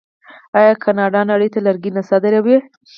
[0.59, 2.57] آیا کاناډا نړۍ ته لرګي نه صادروي؟